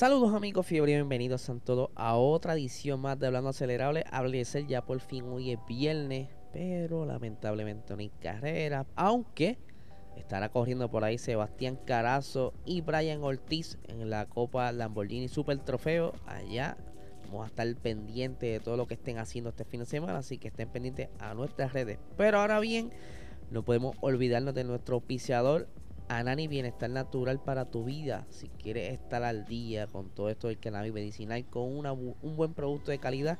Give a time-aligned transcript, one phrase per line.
[0.00, 4.02] Saludos amigos fiebre, bienvenidos a todos a otra edición más de Hablando Acelerable.
[4.46, 8.86] ser ya por fin hoy es viernes, pero lamentablemente no hay carrera.
[8.96, 9.58] Aunque
[10.16, 16.14] estará corriendo por ahí Sebastián Carazo y Brian Ortiz en la Copa Lamborghini Super Trofeo.
[16.24, 16.78] Allá
[17.26, 20.38] vamos a estar pendientes de todo lo que estén haciendo este fin de semana, así
[20.38, 21.98] que estén pendientes a nuestras redes.
[22.16, 22.90] Pero ahora bien,
[23.50, 25.68] no podemos olvidarnos de nuestro auspiciador
[26.10, 28.26] Anani Bienestar Natural para tu vida.
[28.30, 32.90] Si quieres estar al día con todo esto del cannabis medicinal, con un buen producto
[32.90, 33.38] de calidad,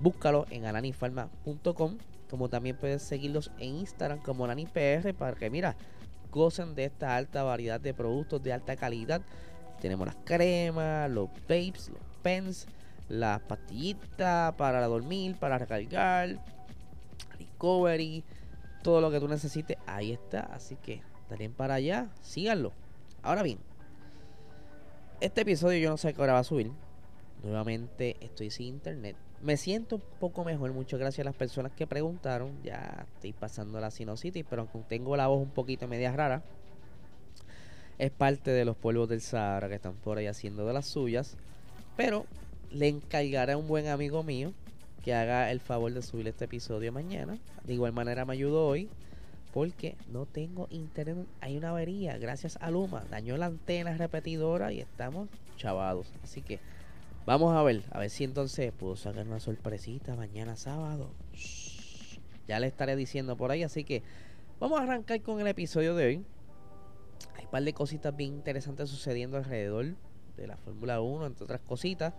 [0.00, 1.98] búscalo en ananifarma.com.
[2.30, 5.76] Como también puedes seguirlos en Instagram como AnaniPR para que, mira,
[6.30, 9.20] gocen de esta alta variedad de productos de alta calidad.
[9.80, 12.68] Tenemos las cremas, los vapes, los pens,
[13.08, 16.38] las pastillitas para dormir, para recargar,
[17.40, 18.22] recovery,
[18.84, 20.42] todo lo que tú necesites, ahí está.
[20.42, 22.72] Así que Estarían para allá, síganlo.
[23.22, 23.58] Ahora bien,
[25.20, 26.72] este episodio yo no sé qué hora va a subir.
[27.42, 29.14] Nuevamente estoy sin internet.
[29.42, 32.58] Me siento un poco mejor, muchas gracias a las personas que preguntaron.
[32.62, 36.42] Ya estoy pasando la sinusitis, pero aunque tengo la voz un poquito media rara,
[37.98, 41.36] es parte de los pueblos del Sahara que están por ahí haciendo de las suyas.
[41.94, 42.24] Pero
[42.70, 44.54] le encargaré a un buen amigo mío
[45.04, 47.36] que haga el favor de subir este episodio mañana.
[47.64, 48.88] De igual manera me ayudó hoy
[49.52, 51.26] porque no tengo internet.
[51.40, 53.04] Hay una avería, gracias a Luma.
[53.10, 56.12] Dañó la antena repetidora y estamos chavados.
[56.22, 56.60] Así que
[57.26, 61.10] vamos a ver, a ver si entonces puedo sacar una sorpresita mañana sábado.
[62.46, 63.62] Ya le estaré diciendo por ahí.
[63.62, 64.02] Así que
[64.60, 66.24] vamos a arrancar con el episodio de hoy.
[67.36, 69.94] Hay un par de cositas bien interesantes sucediendo alrededor
[70.36, 72.14] de la Fórmula 1, entre otras cositas.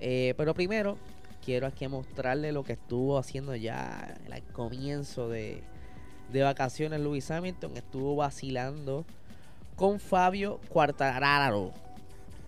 [0.00, 0.96] Eh, pero primero,
[1.44, 5.62] quiero aquí mostrarle lo que estuvo haciendo ya al comienzo de
[6.32, 9.04] de vacaciones Luis Hamilton estuvo vacilando
[9.76, 11.72] con Fabio Quartararo.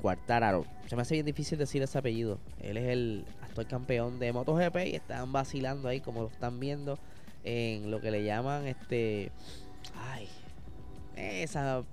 [0.02, 0.64] Quartararo.
[0.86, 2.38] Se me hace bien difícil decir ese apellido.
[2.60, 6.98] Él es el actual campeón de MotoGP y estaban vacilando ahí como lo están viendo
[7.44, 9.32] en lo que le llaman este
[9.96, 10.28] ay
[11.16, 11.84] esa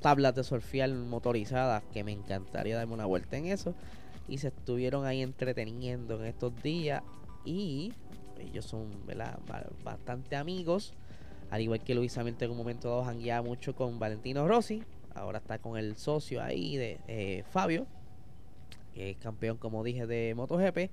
[0.00, 3.74] tablas de surfear motorizadas que me encantaría darme una vuelta en eso
[4.28, 7.02] y se estuvieron ahí entreteniendo en estos días
[7.44, 7.92] y
[8.40, 8.90] ellos son
[9.84, 10.94] bastante amigos.
[11.50, 14.82] Al igual que Luis Hamilton en un momento dado jangueaba mucho con Valentino Rossi.
[15.14, 17.86] Ahora está con el socio ahí de eh, Fabio,
[18.94, 20.90] que es campeón, como dije, de MotoGP.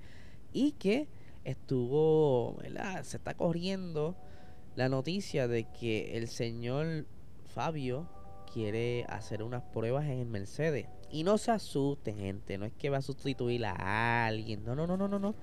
[0.52, 1.06] Y que
[1.44, 3.04] estuvo, ¿verdad?
[3.04, 4.16] Se está corriendo
[4.74, 7.06] la noticia de que el señor
[7.46, 8.08] Fabio
[8.52, 10.86] quiere hacer unas pruebas en el Mercedes.
[11.10, 12.58] Y no se asusten, gente.
[12.58, 14.64] No es que va a sustituir a alguien.
[14.64, 15.18] No, no, no, no, no.
[15.18, 15.34] no.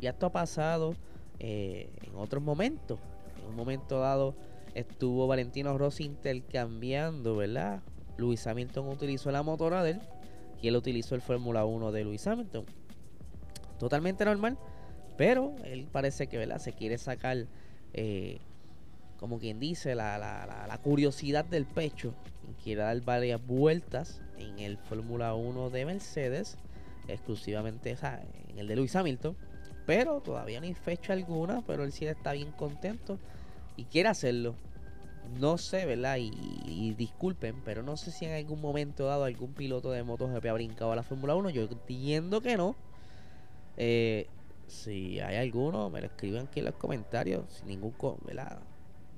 [0.00, 0.94] Ya esto ha pasado
[1.40, 2.98] eh, en otros momentos.
[3.40, 4.34] En un momento dado
[4.74, 7.82] estuvo Valentino Rossi intercambiando, ¿verdad?
[8.16, 10.00] Luis Hamilton utilizó la motora de él
[10.60, 12.64] y él utilizó el Fórmula 1 de Luis Hamilton.
[13.78, 14.58] Totalmente normal,
[15.16, 16.58] pero él parece que, ¿verdad?
[16.58, 17.46] Se quiere sacar,
[17.94, 18.38] eh,
[19.18, 22.14] como quien dice, la, la, curiosidad del pecho
[22.62, 26.58] quiere dar varias vueltas en el Fórmula 1 de Mercedes,
[27.06, 27.96] exclusivamente
[28.48, 29.36] en el de Luis Hamilton
[29.88, 33.18] pero todavía no hay fecha alguna, pero él sí está bien contento
[33.74, 34.54] y quiere hacerlo.
[35.40, 36.18] No sé, ¿verdad?
[36.20, 40.52] Y, disculpen, pero no sé si en algún momento dado algún piloto de MotoGP ha
[40.52, 41.48] brincado a la Fórmula 1.
[41.48, 42.76] Yo entiendo que no.
[43.78, 44.26] Eh,
[44.66, 47.46] si hay alguno, me lo escriben aquí en los comentarios.
[47.48, 47.94] Sin ningún.
[48.26, 48.58] ¿verdad?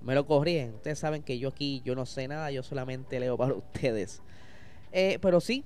[0.03, 0.75] Me lo corrigen.
[0.75, 4.23] Ustedes saben que yo aquí yo no sé nada, yo solamente leo para ustedes.
[4.93, 5.65] Eh, pero sí,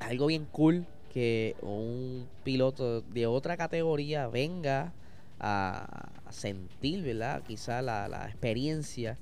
[0.00, 4.92] algo bien cool que un piloto de otra categoría venga
[5.38, 7.42] a, sentir, ¿verdad?
[7.46, 9.18] Quizá la, experiencia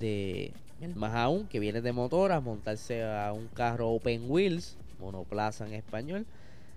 [0.00, 0.52] de,
[0.96, 6.26] más aún, que viene de motoras, montarse a un carro open wheels, monoplaza en español,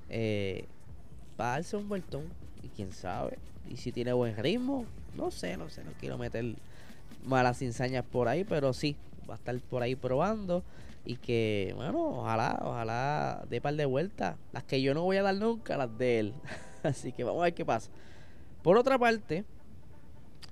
[0.09, 0.65] eh,
[1.39, 2.25] va a darse un vueltón.
[2.61, 4.85] Y quién sabe, y si tiene buen ritmo,
[5.17, 6.45] no sé, no sé, no quiero meter
[7.25, 8.95] malas ensañas por ahí, pero sí,
[9.27, 10.63] va a estar por ahí probando
[11.05, 14.37] y que, bueno, ojalá, ojalá dé par de vueltas.
[14.51, 16.33] Las que yo no voy a dar nunca, las de él.
[16.83, 17.91] Así que vamos a ver qué pasa.
[18.61, 19.43] Por otra parte,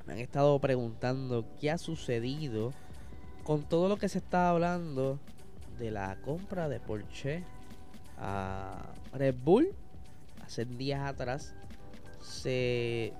[0.06, 2.74] me han estado preguntando qué ha sucedido
[3.44, 5.20] con todo lo que se está hablando
[5.80, 7.44] de la compra de Porsche
[8.18, 9.74] a Red Bull.
[10.44, 11.56] Hace días atrás
[12.22, 13.14] se,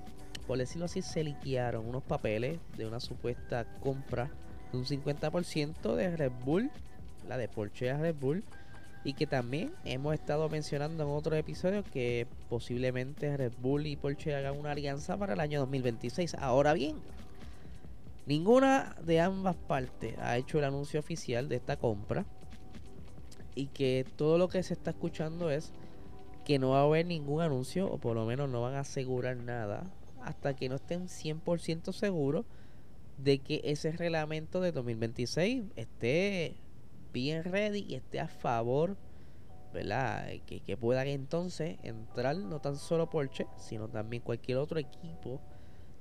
[0.48, 4.30] por decirlo así, se liquidaron unos papeles de una supuesta compra
[4.72, 6.70] de un 50% de Red Bull,
[7.38, 8.44] de Porsche a Red Bull,
[9.04, 14.36] y que también hemos estado mencionando en otros episodios que posiblemente Red Bull y Porsche
[14.36, 16.36] hagan una alianza para el año 2026.
[16.36, 16.98] Ahora bien,
[18.28, 22.26] ninguna de ambas partes ha hecho el anuncio oficial de esta compra
[23.56, 25.72] y que todo lo que se está escuchando es
[26.46, 29.38] que no va a haber ningún anuncio o por lo menos no van a asegurar
[29.38, 29.84] nada
[30.24, 32.46] hasta que no estén 100% seguros
[33.18, 36.56] de que ese reglamento de 2026 esté
[37.12, 38.98] bien ready y esté a favor,
[39.74, 40.28] ¿verdad?
[40.46, 45.42] Que, que puedan entonces entrar no tan solo Porsche, sino también cualquier otro equipo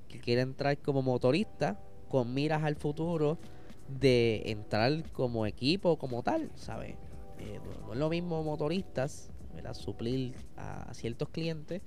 [0.08, 1.78] que quiera entrar como motorista
[2.08, 3.38] con miras al futuro
[3.88, 6.96] de entrar como equipo como tal, ¿sabes?
[7.38, 9.74] Eh, no, es lo mismo motoristas, ¿verdad?
[9.74, 11.80] Suplir a, ciertos clientes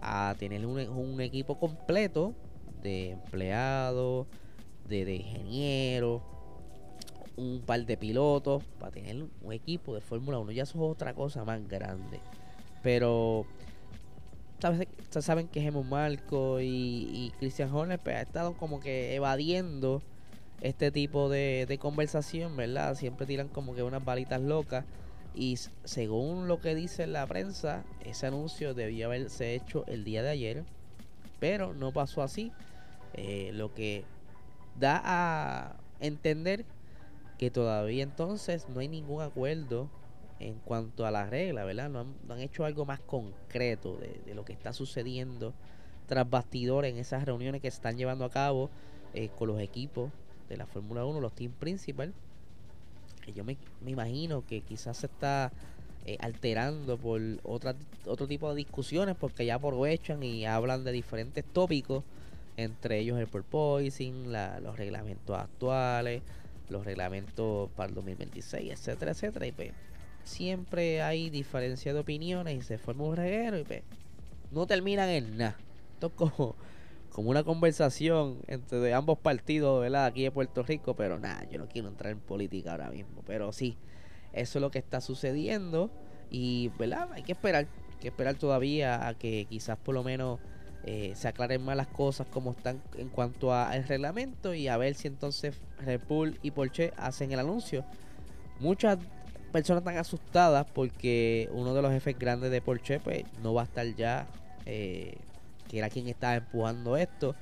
[0.00, 2.34] a tener un, un, equipo completo
[2.82, 4.26] de empleados,
[4.88, 6.22] de, de ingenieros,
[7.36, 10.52] un par de pilotos para tener un equipo de Fórmula 1.
[10.52, 12.20] Ya eso es otra cosa más grande.
[12.82, 13.46] Pero
[14.58, 14.88] ¿sabes?
[15.10, 16.64] saben que Gemón Marco y,
[17.12, 20.02] y Christian Horner pues, ha estado como que evadiendo
[20.60, 22.94] este tipo de, de conversación, ¿verdad?
[22.94, 24.84] Siempre tiran como que unas balitas locas.
[25.34, 30.30] Y según lo que dice la prensa, ese anuncio debió haberse hecho el día de
[30.30, 30.64] ayer.
[31.38, 32.52] Pero no pasó así.
[33.12, 34.04] Eh, lo que
[34.78, 36.64] da a entender
[37.38, 39.88] que todavía entonces no hay ningún acuerdo
[40.38, 41.88] en cuanto a la regla, ¿verdad?
[41.88, 45.54] No han, hecho algo más concreto de, lo que está sucediendo
[46.06, 48.70] tras bastidores en esas reuniones que están llevando a cabo
[49.14, 50.10] eh, con los equipos
[50.48, 52.12] de la Fórmula 1, los team principal.
[53.24, 53.56] Que yo me,
[53.86, 55.52] imagino que quizás se está
[56.04, 57.74] eh, alterando por otra,
[58.06, 62.04] otro tipo de discusiones porque ya aprovechan y hablan de diferentes tópicos,
[62.56, 66.22] entre ellos el porpoising, los reglamentos actuales,
[66.68, 69.46] los reglamentos para el 2026, etcétera, etcétera.
[69.46, 69.72] Y pues
[70.24, 73.82] siempre hay diferencia de opiniones y se forma un reguero y pues
[74.50, 75.56] no terminan en nada.
[75.94, 76.56] Esto es como,
[77.10, 80.06] como una conversación entre ambos partidos, ¿verdad?
[80.06, 83.22] Aquí de Puerto Rico, pero nada, yo no quiero entrar en política ahora mismo.
[83.26, 83.76] Pero sí,
[84.32, 85.90] eso es lo que está sucediendo
[86.30, 87.08] y, ¿verdad?
[87.12, 90.40] Hay que esperar, hay que esperar todavía a que quizás por lo menos
[90.88, 94.94] eh, se aclaren más las cosas como están en cuanto al reglamento y a ver
[94.94, 97.84] si entonces Red Bull y Porsche hacen el anuncio.
[98.60, 98.98] Muchas
[99.50, 103.64] personas están asustadas porque uno de los jefes grandes de Porsche pues no va a
[103.64, 104.28] estar ya,
[104.64, 105.16] eh,
[105.68, 107.34] que era quien estaba empujando esto,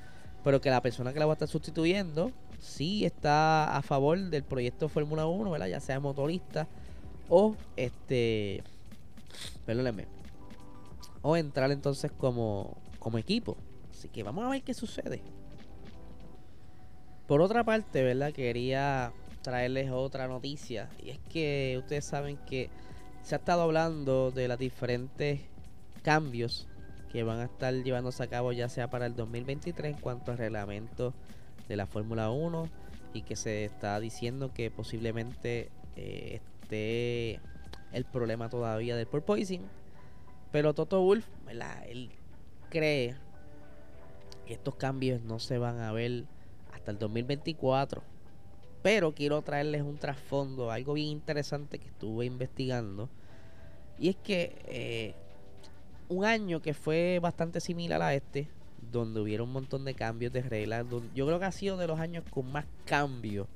[0.43, 4.43] pero que la persona que la va a estar sustituyendo sí está a favor del
[4.43, 5.67] proyecto Fórmula 1, ¿verdad?
[5.67, 6.67] ya sea motorista
[7.29, 8.63] o este,
[9.67, 10.07] perdónenme,
[11.21, 13.55] o entrar entonces como como equipo.
[13.91, 15.21] Así que vamos a ver qué sucede.
[17.27, 18.33] Por otra parte, ¿verdad?
[18.33, 19.13] Quería
[19.43, 20.89] traerles otra noticia.
[21.03, 22.71] Y es que ustedes saben que
[23.21, 25.41] se ha estado hablando de los diferentes
[26.01, 26.67] cambios
[27.11, 30.39] que van a estar llevándose a cabo ya sea para el 2023 en cuanto al
[30.39, 31.13] reglamento
[31.67, 32.67] de la Fórmula 1
[33.13, 37.39] y que se está diciendo que posiblemente eh, esté
[37.91, 39.61] el problema todavía del porpoising.
[40.51, 41.85] Pero Toto Wolf, ¿verdad?
[41.87, 42.09] Él
[42.75, 43.15] cree
[44.45, 46.25] que estos cambios no se van a ver
[46.73, 48.03] hasta el 2024.
[48.83, 53.09] Pero quiero traerles un trasfondo, algo bien interesante que estuve investigando.
[53.97, 55.15] Y es que eh,
[56.09, 58.49] un año que fue bastante similar a este,
[58.91, 61.99] donde hubiera un montón de cambios de reglas, yo creo que ha sido de los
[61.99, 63.47] años con más cambios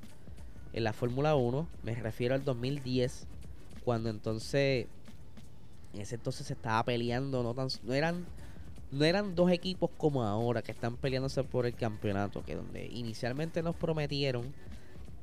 [0.72, 1.68] en la Fórmula 1.
[1.82, 3.26] Me refiero al 2010,
[3.84, 4.86] cuando entonces,
[5.92, 8.24] en ese entonces se estaba peleando, no, tan, no eran
[8.92, 13.62] no eran dos equipos como ahora que están peleándose por el campeonato, que donde inicialmente
[13.62, 14.52] nos prometieron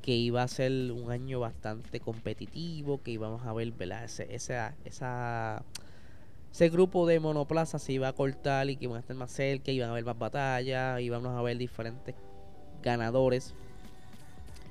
[0.01, 4.05] que iba a ser un año bastante competitivo, que íbamos a ver, ¿verdad?
[4.05, 5.63] Ese, esa, esa,
[6.50, 9.71] ese grupo de monoplazas se iba a cortar y que iban a estar más cerca,
[9.71, 12.15] iban a haber más batallas, íbamos a ver diferentes
[12.81, 13.53] ganadores.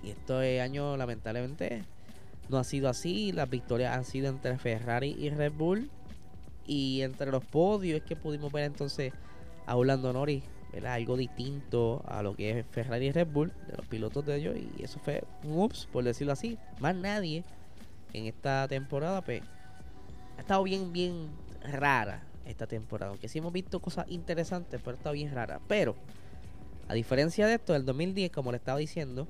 [0.02, 1.84] Y este año lamentablemente
[2.48, 5.90] no ha sido así, las victorias han sido entre Ferrari y Red Bull
[6.66, 9.12] y entre los podios es que pudimos ver entonces
[9.66, 10.94] a Orlando Norris, ¿verdad?
[10.94, 14.56] Algo distinto a lo que es Ferrari y Red Bull, de los pilotos de ellos.
[14.56, 16.58] Y eso fue un ups, por decirlo así.
[16.80, 17.44] Más nadie
[18.12, 19.42] en esta temporada, pues,
[20.36, 21.28] ha estado bien, bien
[21.62, 23.10] rara esta temporada.
[23.10, 25.60] Aunque sí hemos visto cosas interesantes, pero está bien rara.
[25.66, 25.96] Pero,
[26.88, 29.26] a diferencia de esto, del 2010, como le estaba diciendo,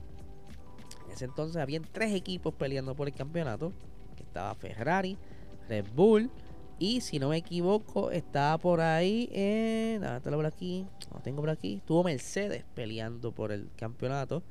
[1.07, 3.73] en ese entonces habían tres equipos peleando por el campeonato.
[4.16, 5.16] Que estaba Ferrari,
[5.69, 6.31] Red Bull.
[6.78, 10.02] Y si no me equivoco, estaba por ahí en.
[10.23, 10.87] por aquí.
[11.12, 11.80] No tengo por aquí.
[11.87, 14.42] Tuvo Mercedes peleando por el campeonato.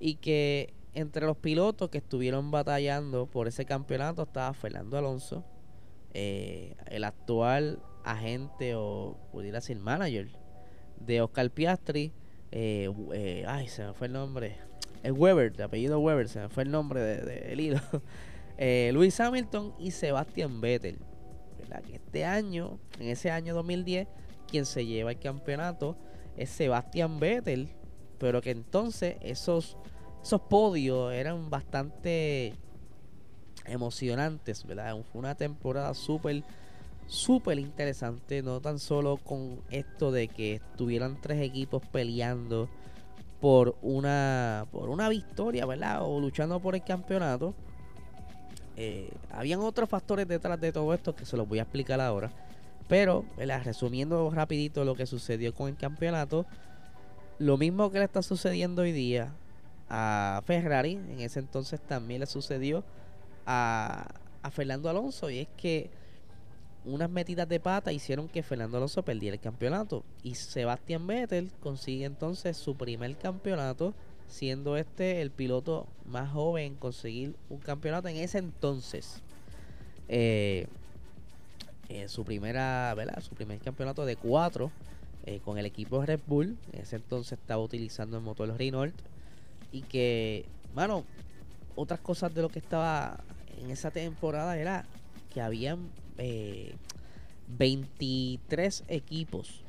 [0.00, 5.44] Y que entre los pilotos que estuvieron batallando por ese campeonato estaba Fernando Alonso,
[6.12, 10.28] eh, el actual agente o pudiera decir manager
[10.98, 12.12] de Oscar Piastri.
[12.50, 14.56] Eh, eh, ay, se me fue el nombre.
[15.04, 17.80] El Weber, de apellido Weber, se me fue el nombre del de, de hilo.
[18.98, 20.98] Luis Hamilton y Sebastian Vettel
[21.86, 24.08] que este año, en ese año 2010,
[24.46, 25.96] quien se lleva el campeonato
[26.36, 27.68] es Sebastian Vettel,
[28.18, 29.76] pero que entonces esos,
[30.22, 32.54] esos podios eran bastante
[33.66, 34.96] emocionantes, ¿verdad?
[35.10, 36.42] Fue una temporada súper,
[37.06, 42.68] súper interesante, no tan solo con esto de que estuvieran tres equipos peleando
[43.40, 46.02] por una, por una victoria, ¿verdad?
[46.02, 47.54] O luchando por el campeonato,
[48.76, 52.30] eh, habían otros factores detrás de todo esto que se los voy a explicar ahora.
[52.88, 53.24] Pero,
[53.64, 56.44] resumiendo rapidito lo que sucedió con el campeonato,
[57.38, 59.32] lo mismo que le está sucediendo hoy día
[59.88, 62.84] a Ferrari, en ese entonces también le sucedió
[63.46, 64.06] a,
[64.42, 65.30] a Fernando Alonso.
[65.30, 65.90] Y es que
[66.84, 70.04] unas metidas de pata hicieron que Fernando Alonso perdiera el campeonato.
[70.22, 73.94] Y Sebastián Vettel consigue entonces su primer campeonato
[74.28, 79.22] siendo este el piloto más joven en conseguir un campeonato en ese entonces.
[80.08, 80.66] Eh,
[82.08, 83.20] su primera, ¿verdad?
[83.20, 84.70] Su primer campeonato de cuatro
[85.26, 86.56] eh, con el equipo Red Bull.
[86.72, 88.94] En ese entonces estaba utilizando el motor Renault.
[89.70, 91.04] Y que, bueno,
[91.76, 93.18] otras cosas de lo que estaba
[93.60, 94.84] en esa temporada era
[95.32, 95.90] que habían
[97.48, 99.62] 23 eh, equipos.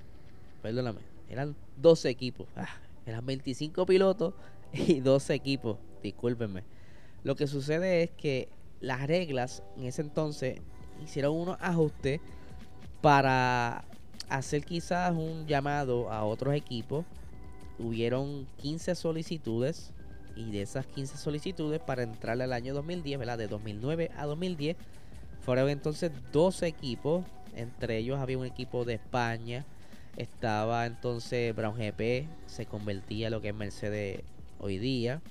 [0.61, 2.47] Perdóname, eran 12 equipos.
[2.55, 2.67] Ah,
[3.05, 4.33] eran 25 pilotos
[4.73, 6.63] y 12 equipos, discúlpenme.
[7.23, 8.49] Lo que sucede es que
[8.81, 10.59] las reglas en ese entonces
[11.03, 12.21] hicieron unos ajustes
[13.01, 13.85] para
[14.29, 17.05] hacer quizás un llamado a otros equipos.
[17.77, 19.91] Hubieron 15 solicitudes
[20.35, 23.37] y de esas 15 solicitudes para entrar al año 2010, ¿verdad?
[23.37, 24.77] De 2009 a 2010,
[25.41, 27.25] fueron entonces 12 equipos.
[27.55, 29.65] Entre ellos había un equipo de España.
[30.17, 34.21] Estaba entonces Brown GP, se convertía en lo que es Mercedes
[34.59, 35.21] hoy día,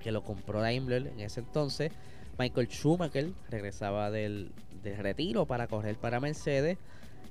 [0.00, 1.92] que lo compró Daimler en ese entonces.
[2.38, 6.78] Michael Schumacher regresaba del, retiro para correr para Mercedes.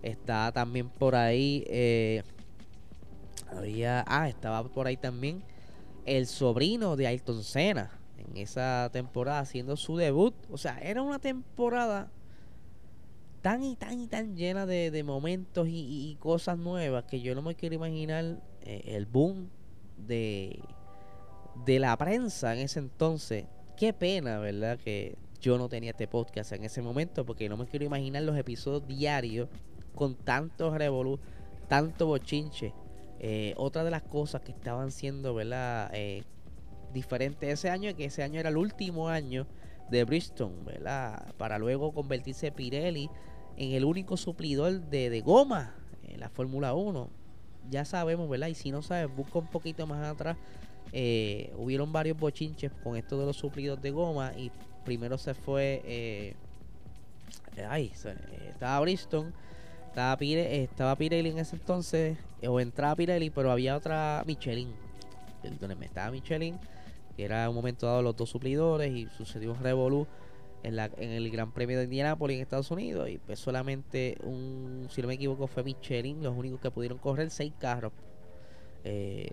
[0.03, 1.65] Está también por ahí.
[1.67, 2.23] Eh,
[3.49, 4.05] había.
[4.07, 5.43] Ah, estaba por ahí también
[6.05, 7.91] el sobrino de Ayrton Senna.
[8.17, 10.35] En esa temporada haciendo su debut.
[10.51, 12.11] O sea, era una temporada
[13.41, 17.55] tan y tan y tan llena de, momentos y, cosas nuevas que yo no me
[17.55, 19.50] quiero imaginar eh, el boom
[19.98, 20.60] de
[21.65, 23.45] de la prensa en ese entonces.
[23.77, 24.77] Qué pena, ¿verdad?
[24.77, 28.38] Que yo no tenía este podcast en ese momento porque no me quiero imaginar los
[28.38, 29.50] episodios diarios
[29.95, 31.19] con tantos revolú,
[31.67, 32.74] tanto bochinche.
[33.19, 35.91] Eh, otra de las cosas que estaban siendo, ¿verdad?
[35.93, 36.24] Eh,
[36.93, 39.48] diferentes ese año, que ese año era el último año
[39.89, 41.33] de Bristol, ¿verdad?
[41.38, 43.10] Para luego convertirse Pirelli
[43.58, 45.74] en el único suplidor de, goma
[46.08, 47.10] en la Fórmula 1.
[47.70, 48.48] Ya sabemos, ¿verdad?
[48.48, 50.38] Y si no sabes, busca un poquito más atrás
[50.93, 54.51] eh, hubieron varios bochinches con esto de los suplidos de goma y
[54.84, 56.36] primero se fue eh,
[57.70, 57.93] ay,
[58.50, 59.31] estaba Bristol
[59.88, 64.74] estaba, estaba Pirelli en ese entonces o entraba Pirelli pero había otra Michelin
[65.77, 66.60] me estaba Michelin
[67.15, 70.08] que era un momento dado los dos suplidores y sucedió un revolú
[70.63, 74.87] en, la, en el Gran Premio de Indianapolis en Estados Unidos y pues solamente un
[74.89, 77.91] si no me equivoco fue Michelin los únicos que pudieron correr seis carros
[78.83, 79.31] eh,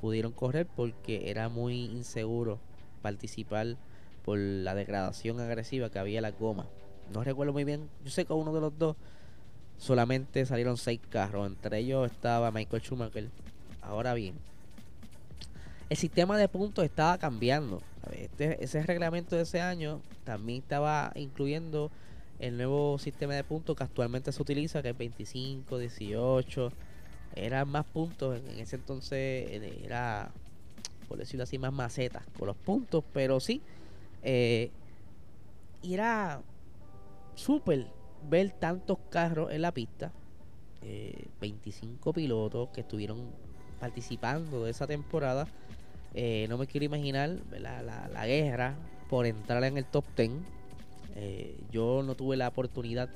[0.00, 2.58] pudieron correr porque era muy inseguro
[3.02, 3.76] participar
[4.24, 6.66] por la degradación agresiva que había la goma.
[7.12, 8.96] No recuerdo muy bien, yo sé que uno de los dos
[9.78, 13.30] solamente salieron seis carros, entre ellos estaba Michael Schumacher.
[13.80, 14.34] Ahora bien,
[15.88, 17.80] el sistema de puntos estaba cambiando.
[18.12, 21.90] Este, ese reglamento de ese año también estaba incluyendo
[22.38, 26.72] el nuevo sistema de puntos que actualmente se utiliza, que es 25, 18
[27.34, 28.40] eran más puntos.
[28.40, 29.50] En ese entonces
[29.84, 30.30] era,
[31.08, 33.62] por decirlo así, más macetas con los puntos, pero sí.
[34.22, 34.70] Eh,
[35.82, 36.40] era
[37.34, 37.86] súper
[38.28, 40.12] ver tantos carros en la pista.
[41.40, 43.30] 25 eh, pilotos que estuvieron
[43.80, 45.46] participando de esa temporada.
[46.14, 48.74] No me quiero imaginar la, la, guerra
[49.08, 50.30] por entrar en el top 10.
[51.70, 53.08] yo no tuve la oportunidad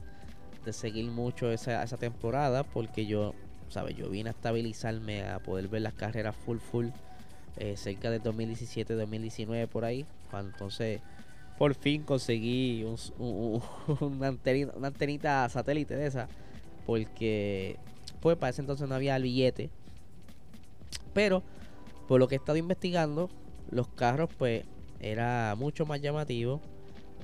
[0.65, 3.35] de seguir mucho esa, esa temporada porque yo
[3.73, 3.97] ¿sabes?
[3.97, 6.89] Yo vine a estabilizarme, a poder ver las carreras full, full,
[7.57, 11.01] eh, cerca de 2017, 2019 por ahí, entonces
[11.59, 12.85] por fin conseguí
[13.19, 16.29] una, antenita, una antenita satélite de esa.
[16.87, 17.77] Porque,
[18.21, 19.71] pues, para ese entonces no había el billete.
[21.15, 21.43] Pero,
[22.13, 23.31] por lo que he estado investigando,
[23.71, 24.67] los carros, pues,
[25.01, 26.61] era mucho más llamativo.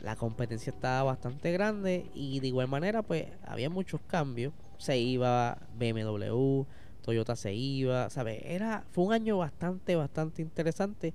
[0.02, 4.54] La competencia estaba bastante grande y de igual manera, pues, había muchos cambios.
[4.78, 6.64] Se iba BMW,
[7.02, 8.40] Toyota se iba, ¿sabes?
[8.46, 11.12] Era, fue un año bastante, bastante interesante.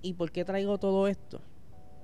[0.00, 1.40] ¿Y por qué traigo todo esto?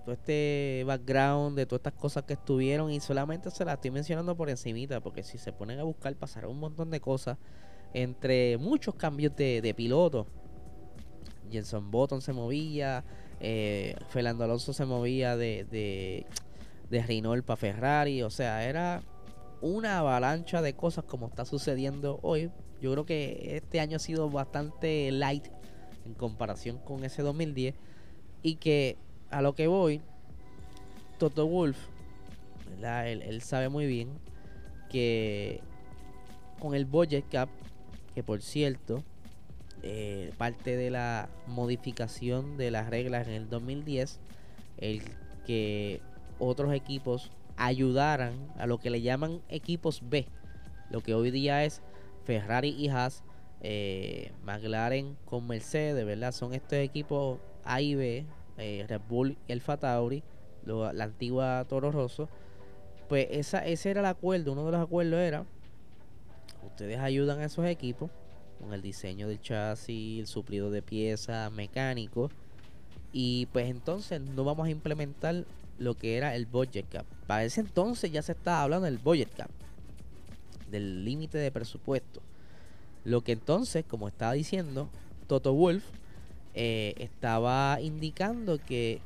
[0.04, 4.36] Todo este background de todas estas cosas que estuvieron y solamente se las estoy mencionando
[4.36, 7.38] por encimita, porque si se ponen a buscar pasará un montón de cosas
[7.94, 10.26] entre muchos cambios de, de piloto.
[11.50, 13.04] Jenson Button se movía,
[13.40, 16.26] eh, Fernando Alonso se movía de, de,
[16.90, 19.02] de Renault para Ferrari, o sea, era
[19.60, 22.50] una avalancha de cosas como está sucediendo hoy.
[22.80, 25.48] Yo creo que este año ha sido bastante light
[26.06, 27.74] en comparación con ese 2010
[28.42, 28.96] y que
[29.30, 30.00] a lo que voy,
[31.18, 31.76] Toto Wolf,
[32.80, 34.08] él, sabe muy bien
[34.88, 35.60] que
[36.60, 37.48] con el budget cap,
[38.14, 39.02] que por cierto,
[39.82, 44.18] eh, parte de la modificación de las reglas en el 2010,
[44.78, 45.02] el
[45.46, 46.00] que
[46.38, 50.26] otros equipos ayudaran a lo que le llaman equipos B,
[50.90, 51.82] lo que hoy día es
[52.24, 53.22] Ferrari y Haas,
[53.60, 56.32] eh, McLaren con Mercedes, ¿verdad?
[56.32, 58.26] Son estos equipos A y B,
[58.58, 60.22] eh, Red Bull y el Tauri,
[60.64, 62.28] la antigua Toro Rosso.
[63.08, 65.44] Pues esa, ese era el acuerdo, uno de los acuerdos era,
[66.66, 68.10] ustedes ayudan a esos equipos
[68.60, 72.30] con el diseño del chasis, el suplido de piezas, mecánicos,
[73.12, 75.44] y pues entonces no vamos a implementar
[75.78, 77.06] lo que era el budget cap.
[77.26, 79.50] Para ese entonces ya se estaba hablando del budget cap,
[80.70, 82.20] del límite de presupuesto.
[83.04, 84.88] Lo que entonces, como estaba diciendo,
[85.26, 85.84] Toto Wolf
[86.54, 89.00] eh, estaba indicando que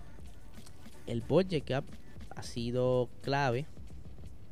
[1.07, 1.85] el budget cap
[2.31, 3.67] ha sido clave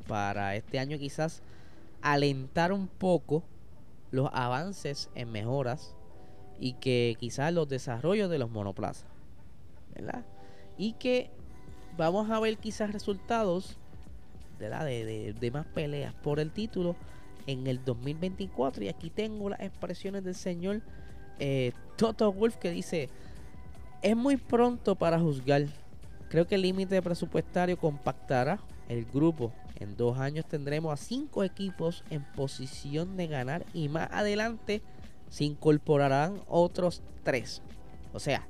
[0.07, 1.41] para este año quizás
[2.01, 3.43] alentar un poco
[4.11, 5.95] los avances en mejoras
[6.59, 9.05] y que quizás los desarrollos de los monoplazas.
[9.95, 10.23] ¿verdad?
[10.77, 11.29] Y que
[11.97, 13.77] vamos a ver quizás resultados
[14.59, 16.95] de, de, más peleas por el título
[17.47, 18.83] en el 2024.
[18.83, 20.81] Y aquí tengo las expresiones del señor
[21.39, 23.09] eh, Toto Wolf que dice,
[24.01, 25.65] es muy pronto para juzgar.
[26.29, 28.59] Creo que el límite presupuestario compactará
[28.91, 29.53] el grupo.
[29.79, 34.81] En dos años tendremos a cinco equipos en posición de ganar y más adelante
[35.29, 37.61] se incorporarán otros tres.
[38.13, 38.45] O sea,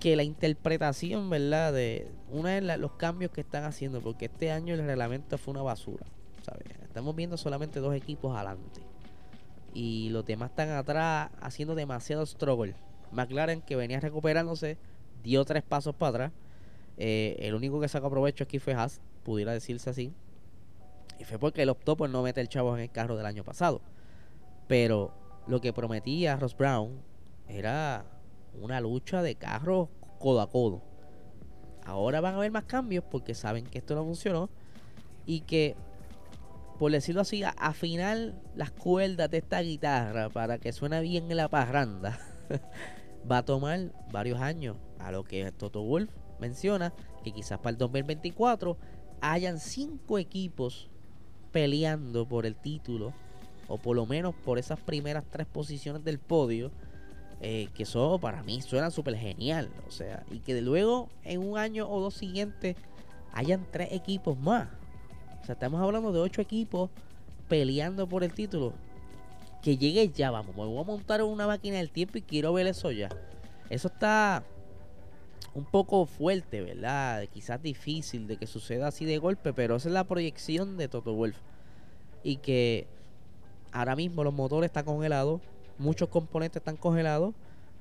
[0.00, 1.72] que la interpretación, ¿verdad?
[1.74, 5.62] De uno de los cambios que están haciendo, porque este año el reglamento fue una
[5.62, 6.06] basura,
[6.42, 6.64] ¿sabes?
[6.82, 8.80] Estamos viendo solamente dos equipos adelante.
[9.74, 12.74] Y los demás están atrás haciendo demasiado struggle.
[13.12, 14.78] McLaren, que venía recuperándose,
[15.22, 16.32] dio tres pasos para atrás.
[16.96, 20.12] Eh, el único que sacó provecho aquí fue Haas, pudiera decirse así.
[21.18, 23.80] Y fue porque él optó por no meter chavos en el carro del año pasado.
[24.66, 25.12] Pero
[25.46, 27.00] lo que prometía Ross Brown
[27.48, 28.04] era
[28.60, 30.82] una lucha de carros codo a codo.
[31.84, 34.50] Ahora van a haber más cambios porque saben que esto no funcionó
[35.24, 35.76] y que,
[36.78, 41.48] por decirlo así, afinar las cuerdas de esta guitarra para que suene bien en la
[41.48, 42.18] parranda
[43.30, 44.76] va a tomar varios años.
[44.98, 48.76] A lo que Toto Wolf menciona que quizás para el 2024
[49.20, 50.88] hayan cinco equipos
[51.52, 53.12] peleando por el título
[53.68, 56.70] o por lo menos por esas primeras tres posiciones del podio
[57.40, 59.70] eh, que eso para mí suena súper genial.
[59.86, 62.76] O sea, y que luego en un año o dos siguientes
[63.32, 64.68] hayan tres equipos más.
[65.42, 66.90] O sea, estamos hablando de ocho equipos
[67.48, 68.72] peleando por el título.
[69.62, 70.56] Que llegue ya, vamos.
[70.56, 73.10] Me voy a montar una máquina del tiempo y quiero ver eso ya.
[73.68, 74.42] Eso está
[75.56, 77.24] un poco fuerte, ¿verdad?
[77.32, 81.14] Quizás difícil de que suceda así de golpe, pero esa es la proyección de Toto
[81.14, 81.36] Wolf.
[82.22, 82.86] Y que
[83.72, 85.40] ahora mismo los motores están congelados
[85.78, 87.34] muchos componentes están congelados,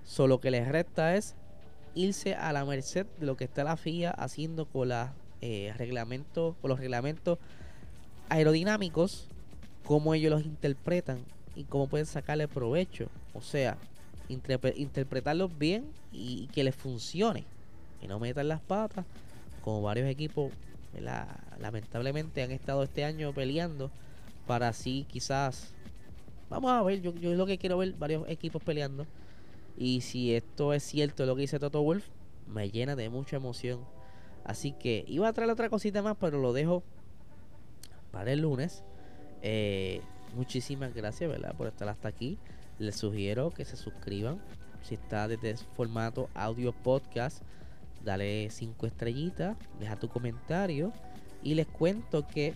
[0.04, 1.36] solo que les resta es
[1.94, 4.92] irse a la merced de lo que está la FIA haciendo con,
[5.42, 5.74] eh,
[6.36, 7.40] con los reglamentos
[8.30, 9.28] aerodinámicos,
[9.86, 11.20] cómo ellos los interpretan
[11.56, 13.08] y cómo pueden sacarle provecho.
[13.34, 13.78] O sea,
[14.28, 17.46] interpretarlos bien y, que les funcione.
[18.02, 19.06] Y no metan las patas,
[19.64, 20.52] como varios equipos
[21.60, 23.92] lamentablemente han estado este año peleando
[24.48, 25.76] para así quizás
[26.50, 29.06] Vamos a ver, yo, yo lo que quiero ver varios equipos peleando.
[29.78, 32.06] Y si esto es cierto lo que dice Toto Wolf,
[32.48, 33.84] me llena de mucha emoción.
[34.44, 36.84] Así que iba a traer otra cosita más, pero lo dejo
[38.12, 38.84] para el lunes.
[39.42, 40.02] Eh,
[40.36, 41.56] muchísimas gracias, ¿verdad?
[41.56, 42.38] Por estar hasta aquí.
[42.78, 44.40] Les sugiero que se suscriban.
[44.84, 47.42] Si está desde formato audio podcast,
[48.06, 50.94] dale 5 estrellitas, deja tu comentario
[51.44, 52.54] y les cuento que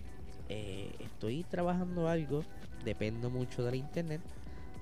[0.48, 2.42] eh, estoy trabajando algo,
[2.84, 4.20] dependo mucho del internet,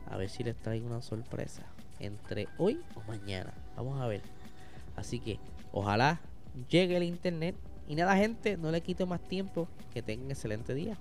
[0.06, 1.62] a ver si les traigo una sorpresa
[1.98, 3.52] entre hoy o mañana.
[3.76, 4.22] Vamos a ver.
[4.96, 5.38] Así que
[5.72, 6.20] ojalá
[6.68, 7.56] llegue el internet.
[7.86, 9.68] Y nada gente, no le quito más tiempo.
[9.92, 10.96] Que tengan excelente día.